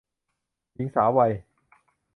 [0.73, 1.33] หญิงสาววัย